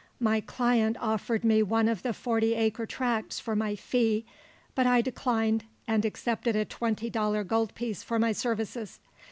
My 0.19 0.41
client 0.41 0.97
offered 0.99 1.43
me 1.43 1.61
one 1.61 1.87
of 1.87 2.01
the 2.01 2.11
forty 2.11 2.55
acre 2.55 2.87
tracts 2.87 3.39
for 3.39 3.55
my 3.55 3.75
fee, 3.75 4.25
but 4.73 4.87
I 4.87 4.99
declined, 4.99 5.65
and 5.87 6.03
accepted 6.05 6.55
a 6.55 6.65
twenty 6.65 7.11
dollar 7.11 7.43
gold 7.43 7.75
piece 7.75 8.01
for 8.01 8.17
my 8.17 8.31
services. 8.31 8.99